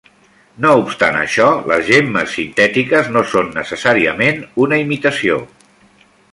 [0.63, 5.41] No obstant això, les gemmes sintètiques no són necessàriament una imitació.